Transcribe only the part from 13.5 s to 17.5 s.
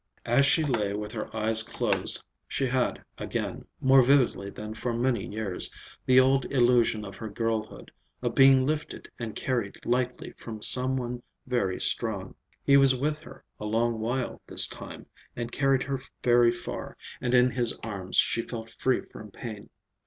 a long while this time, and carried her very far, and